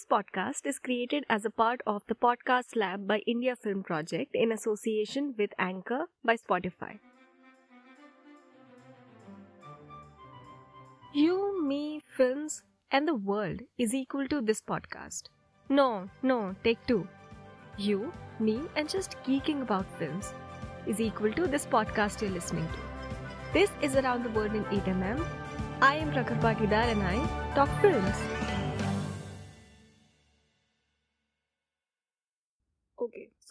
[0.00, 4.34] This podcast is created as a part of the Podcast Lab by India Film Project
[4.34, 7.00] in association with Anchor by Spotify.
[11.12, 15.24] You, me, films, and the world is equal to this podcast.
[15.68, 17.06] No, no, take two.
[17.76, 20.32] You, me, and just geeking about films
[20.86, 23.52] is equal to this podcast you're listening to.
[23.52, 25.22] This is Around the World in 8mm.
[25.82, 28.49] I am Prakhar Patidar and I talk films.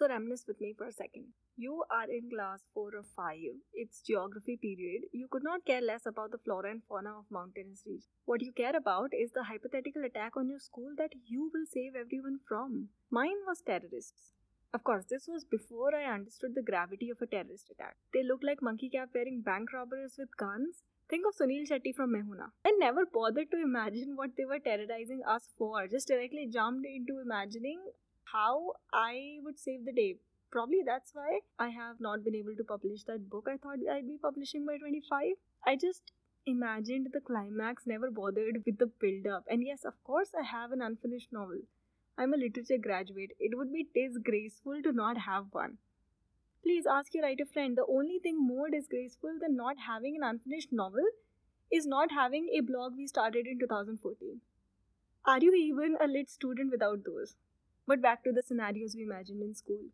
[0.10, 1.28] Reminisce with me for a second.
[1.56, 3.38] You are in class 4 or 5.
[3.74, 5.04] It's geography period.
[5.12, 8.10] You could not care less about the flora and fauna of mountainous region.
[8.26, 11.96] What you care about is the hypothetical attack on your school that you will save
[11.96, 12.90] everyone from.
[13.12, 14.34] Mine was terrorists.
[14.74, 17.98] Of course, this was before I understood the gravity of a terrorist attack.
[18.14, 20.84] They look like monkey cap wearing bank robbers with guns.
[21.10, 22.50] Think of Sunil Shetty from Main Hoon Na.
[22.64, 27.20] I never bothered to imagine what they were terrorizing us for, just directly jumped into
[27.20, 27.82] imagining
[28.32, 30.18] how I would save the day.
[30.52, 34.08] Probably that's why I have not been able to publish that book I thought I'd
[34.08, 35.34] be publishing by 25.
[35.66, 36.12] I just
[36.46, 39.46] imagined the climax, never bothered with the build up.
[39.48, 41.60] And yes, of course, I have an unfinished novel.
[42.18, 43.32] I'm a literature graduate.
[43.40, 45.78] It would be disgraceful to not have one.
[46.64, 47.78] Please ask your writer friend.
[47.78, 51.06] The only thing more disgraceful than not having an unfinished novel
[51.72, 54.42] is not having a blog we started in 2014.
[55.26, 57.36] Are you even a lit student without those?
[57.90, 59.86] But back to the scenarios we imagined in school.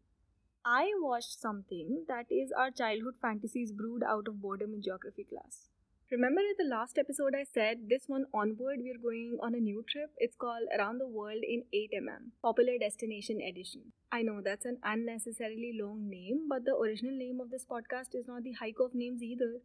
[0.66, 5.70] I watched something that is our childhood fantasies brewed out of boredom in geography class.
[6.12, 9.86] Remember in the last episode I said this one onward we're going on a new
[9.88, 10.12] trip?
[10.18, 13.94] It's called Around the World in 8mm, Popular Destination Edition.
[14.12, 18.28] I know that's an unnecessarily long name, but the original name of this podcast is
[18.28, 19.62] not the haiku of names either.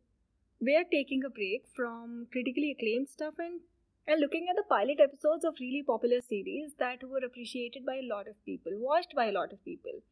[0.60, 3.62] We're taking a break from critically acclaimed stuff and,
[4.06, 8.08] and looking at the pilot episodes of really popular series that were appreciated by a
[8.08, 10.02] lot of people, watched by a lot of people,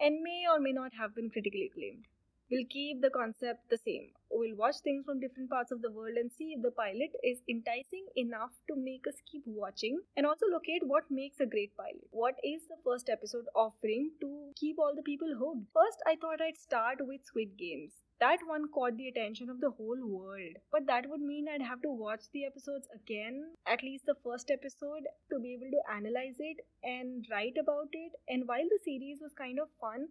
[0.00, 2.06] and may or may not have been critically acclaimed.
[2.50, 4.12] We'll keep the concept the same.
[4.30, 7.42] We'll watch things from different parts of the world and see if the pilot is
[7.46, 12.08] enticing enough to make us keep watching and also locate what makes a great pilot.
[12.10, 15.68] What is the first episode offering to keep all the people hooked?
[15.74, 17.92] First, I thought I'd start with Squid Games.
[18.18, 20.56] That one caught the attention of the whole world.
[20.72, 24.50] But that would mean I'd have to watch the episodes again, at least the first
[24.50, 28.12] episode, to be able to analyze it and write about it.
[28.26, 30.08] And while the series was kind of fun,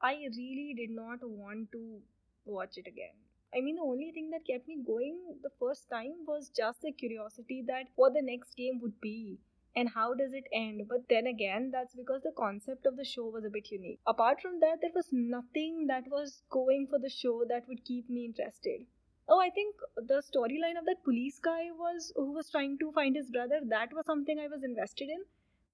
[0.00, 2.00] I really did not want to
[2.44, 3.14] watch it again.
[3.54, 6.92] I mean, the only thing that kept me going the first time was just the
[6.92, 9.38] curiosity that what the next game would be
[9.74, 10.82] and how does it end.
[10.88, 14.00] But then again, that's because the concept of the show was a bit unique.
[14.06, 18.10] Apart from that, there was nothing that was going for the show that would keep
[18.10, 18.86] me interested.
[19.28, 23.16] Oh, I think the storyline of that police guy was who was trying to find
[23.16, 23.60] his brother.
[23.64, 25.24] That was something I was invested in.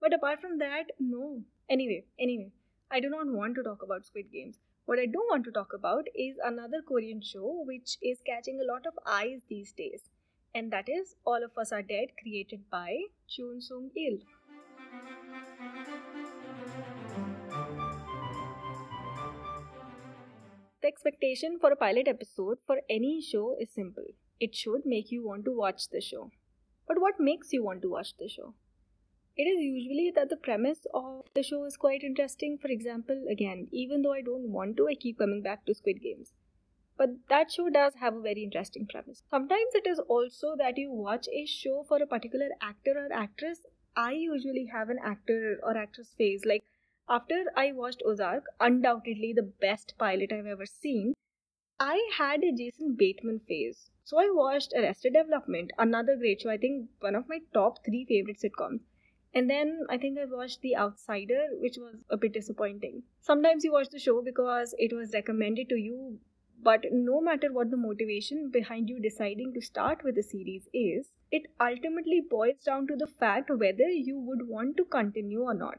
[0.01, 1.43] But apart from that, no.
[1.69, 2.51] Anyway, anyway,
[2.95, 4.59] I do not want to talk about Squid Games.
[4.85, 8.71] What I do want to talk about is another Korean show which is catching a
[8.71, 10.11] lot of eyes these days,
[10.55, 14.19] and that is All of Us Are Dead, created by Chun Sung Il.
[20.83, 24.05] The expectation for a pilot episode for any show is simple
[24.39, 26.31] it should make you want to watch the show.
[26.87, 28.53] But what makes you want to watch the show?
[29.35, 32.59] It is usually that the premise of the show is quite interesting.
[32.59, 36.03] For example, again, even though I don't want to, I keep coming back to Squid
[36.03, 36.35] Games.
[36.99, 39.23] But that show does have a very interesting premise.
[39.31, 43.61] Sometimes it is also that you watch a show for a particular actor or actress.
[43.97, 46.45] I usually have an actor or actress phase.
[46.45, 46.65] Like
[47.09, 51.15] after I watched Ozark, undoubtedly the best pilot I've ever seen,
[51.81, 53.91] I had a Jason Bateman phase.
[54.05, 56.51] So I watched Arrested Development, another great show.
[56.51, 58.81] I think one of my top three favorite sitcoms.
[59.35, 63.03] And then I think I watched The Outsider, which was a bit disappointing.
[63.21, 66.19] Sometimes you watch the show because it was recommended to you,
[66.63, 71.11] but no matter what the motivation behind you deciding to start with the series is,
[71.31, 75.79] it ultimately boils down to the fact whether you would want to continue or not.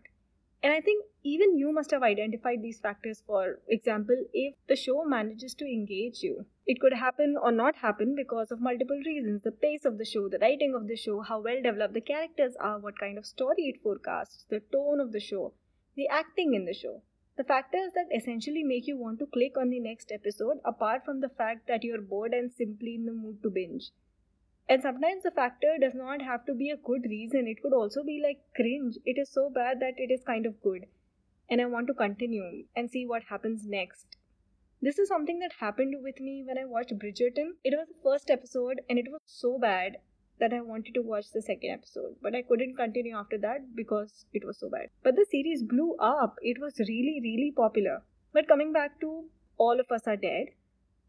[0.64, 3.22] And I think even you must have identified these factors.
[3.28, 8.16] For example, if the show manages to engage you, it could happen or not happen
[8.16, 11.42] because of multiple reasons the pace of the show, the writing of the show, how
[11.42, 15.20] well developed the characters are, what kind of story it forecasts, the tone of the
[15.20, 15.52] show,
[15.98, 17.02] the acting in the show.
[17.36, 21.20] The factors that essentially make you want to click on the next episode, apart from
[21.20, 23.90] the fact that you're bored and simply in the mood to binge.
[24.68, 27.48] And sometimes the factor does not have to be a good reason.
[27.48, 28.98] It could also be like cringe.
[29.06, 30.88] It is so bad that it is kind of good.
[31.50, 34.18] And I want to continue and see what happens next.
[34.82, 37.54] This is something that happened with me when I watched Bridgerton.
[37.64, 39.98] It was the first episode and it was so bad.
[40.40, 44.26] that I wanted to watch the second episode, but I couldn't continue after that because
[44.34, 44.90] it was so bad.
[45.04, 46.36] But the series blew up.
[46.42, 48.02] It was really, really popular.
[48.34, 49.26] But coming back to
[49.58, 50.48] All of Us Are Dead,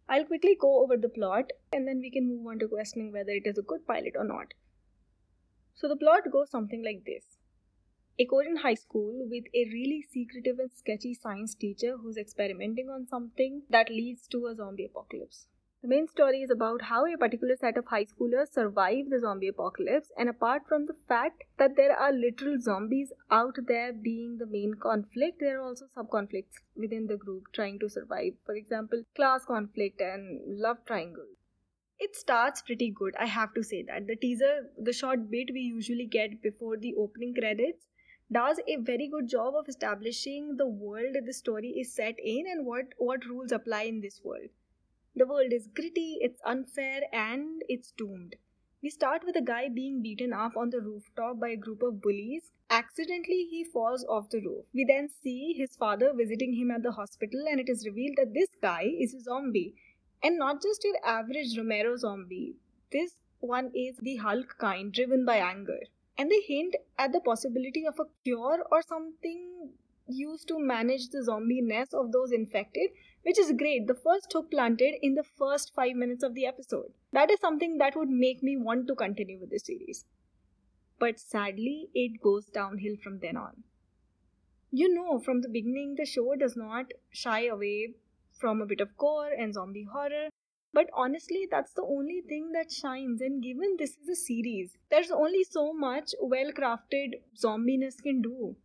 [0.08, 3.32] I'll quickly go over the plot and then we can move on to questioning whether
[3.32, 4.52] it is a good pilot or not.
[5.74, 7.24] So the plot goes something like this.
[8.18, 13.08] A Korean high school with a really secretive and sketchy science teacher who's experimenting on
[13.08, 15.48] something that leads to a zombie apocalypse.
[15.84, 19.48] The main story is about how a particular set of high schoolers survive the zombie
[19.48, 24.46] apocalypse, and apart from the fact that there are literal zombies out there being the
[24.46, 28.32] main conflict, there are also sub conflicts within the group trying to survive.
[28.46, 31.28] For example, class conflict and love triangle.
[31.98, 34.06] It starts pretty good, I have to say that.
[34.06, 37.84] The teaser, the short bit we usually get before the opening credits,
[38.32, 42.64] does a very good job of establishing the world the story is set in and
[42.64, 44.48] what, what rules apply in this world.
[45.16, 48.34] The world is gritty, it's unfair, and it's doomed.
[48.82, 52.02] We start with a guy being beaten up on the rooftop by a group of
[52.02, 52.50] bullies.
[52.68, 54.64] Accidentally, he falls off the roof.
[54.74, 58.34] We then see his father visiting him at the hospital, and it is revealed that
[58.34, 59.76] this guy is a zombie.
[60.20, 62.56] And not just your average Romero zombie.
[62.90, 65.78] This one is the Hulk kind, driven by anger.
[66.18, 69.70] And they hint at the possibility of a cure or something
[70.06, 72.90] used to manage the zombie ness of those infected
[73.24, 73.86] which is great.
[73.86, 76.92] The first hook planted in the first five minutes of the episode.
[77.12, 80.04] That is something that would make me want to continue with the series.
[80.98, 83.64] But sadly, it goes downhill from then on.
[84.70, 87.94] You know, from the beginning, the show does not shy away
[88.32, 90.28] from a bit of gore and zombie horror.
[90.72, 93.20] But honestly, that's the only thing that shines.
[93.20, 98.56] And given this is a series, there's only so much well crafted zombiness can do.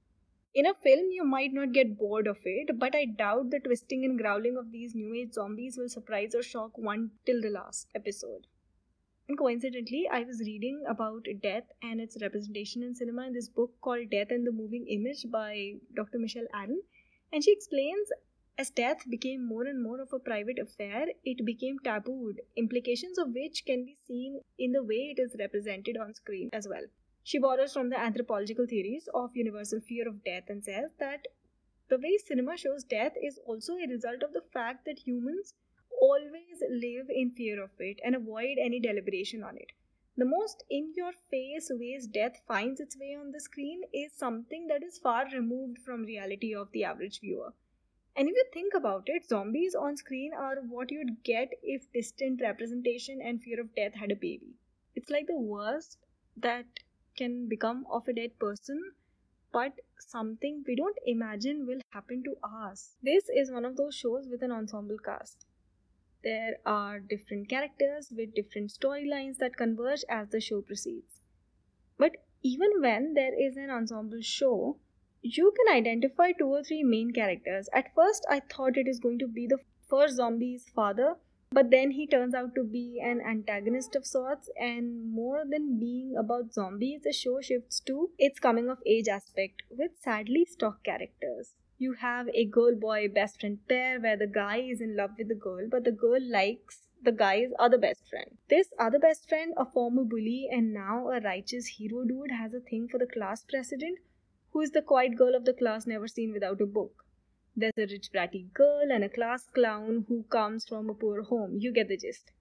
[0.56, 4.04] In a film, you might not get bored of it, but I doubt the twisting
[4.04, 7.88] and growling of these new age zombies will surprise or shock one till the last
[7.94, 8.48] episode.
[9.28, 13.74] And coincidentally, I was reading about death and its representation in cinema in this book
[13.80, 16.18] called Death and the Moving Image by Dr.
[16.18, 16.82] Michele Aaron.
[17.32, 18.10] And she explains
[18.58, 23.34] as death became more and more of a private affair, it became tabooed, implications of
[23.34, 26.84] which can be seen in the way it is represented on screen as well.
[27.30, 31.28] She borrows from the anthropological theories of universal fear of death and says that
[31.88, 35.54] the way cinema shows death is also a result of the fact that humans
[36.02, 39.74] always live in fear of it and avoid any deliberation on it.
[40.18, 44.66] The most in your face ways death finds its way on the screen is something
[44.66, 47.54] that is far removed from reality of the average viewer.
[48.16, 52.42] And if you think about it, zombies on screen are what you'd get if distant
[52.42, 54.56] representation and fear of death had a baby.
[54.96, 56.00] It's like the worst
[56.36, 56.66] that
[57.18, 58.92] can become of a dead person,
[59.52, 62.96] but something we don't imagine will happen to us.
[63.02, 65.46] This is one of those shows with an ensemble cast.
[66.24, 71.22] There are different characters with different storylines that converge as the show proceeds.
[71.98, 74.78] But even when there is an ensemble show,
[75.22, 77.70] you can identify two or three main characters.
[77.74, 79.60] At first, I thought it is going to be the
[79.90, 81.16] first zombie's father
[81.52, 86.16] but then he turns out to be an antagonist of sorts, and more than being
[86.18, 91.56] about zombies, the show shifts to its coming of age aspect with sadly stock characters.
[91.78, 95.30] You have a girl boy best friend pair where the guy is in love with
[95.30, 98.38] the girl, but the girl likes the guy's other best friend.
[98.50, 102.60] This other best friend, a former bully and now a righteous hero dude, has a
[102.60, 104.00] thing for the class president,
[104.52, 107.06] who is the quiet girl of the class never seen without a book.
[107.56, 111.58] There's a rich bratty girl and a class clown who comes from a poor home.
[111.60, 112.32] You get the gist.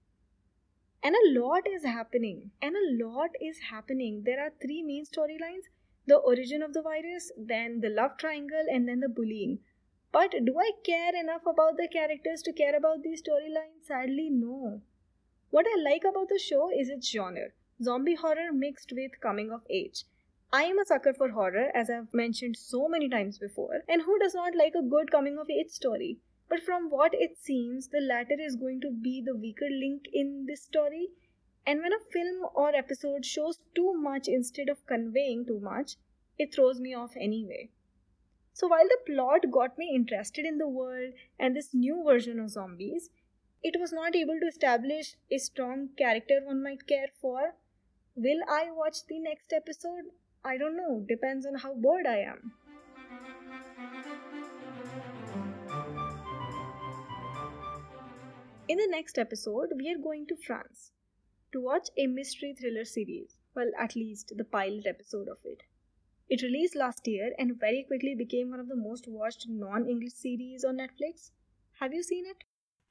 [1.03, 2.51] And a lot is happening.
[2.61, 4.23] And a lot is happening.
[4.23, 5.69] There are three main storylines
[6.05, 9.59] the origin of the virus, then the love triangle, and then the bullying.
[10.11, 13.83] But do I care enough about the characters to care about these storylines?
[13.83, 14.81] Sadly, no.
[15.51, 17.51] What I like about the show is its genre
[17.81, 20.03] zombie horror mixed with coming of age.
[20.51, 24.17] I am a sucker for horror, as I've mentioned so many times before, and who
[24.17, 26.17] does not like a good coming of age story?
[26.49, 30.47] But from what it seems, the latter is going to be the weaker link in
[30.47, 31.09] this story.
[31.67, 35.97] And when a film or episode shows too much instead of conveying too much,
[36.39, 37.69] it throws me off anyway.
[38.51, 42.49] So while the plot got me interested in the world and this new version of
[42.49, 43.11] zombies,
[43.61, 47.53] it was not able to establish a strong character one might care for.
[48.15, 50.05] Will I watch the next episode?
[50.43, 52.53] I don't know, depends on how bored I am.
[58.69, 60.91] In the next episode, we are going to France
[61.51, 63.35] to watch a mystery thriller series.
[63.53, 65.63] Well, at least the pilot episode of it.
[66.29, 70.13] It released last year and very quickly became one of the most watched non English
[70.13, 71.31] series on Netflix.
[71.79, 72.43] Have you seen it?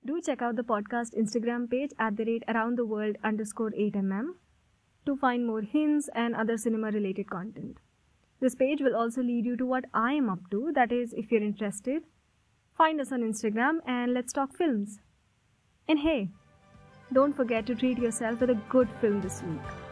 [0.04, 4.34] Do check out the podcast Instagram page at the rate around the world underscore 8mm
[5.08, 7.78] to find more hints and other cinema related content.
[8.40, 11.32] This page will also lead you to what I am up to, that is, if
[11.32, 12.02] you're interested,
[12.76, 15.00] find us on Instagram and let's talk films.
[15.88, 16.28] And hey,
[17.12, 19.87] don't forget to treat yourself with a good film this week.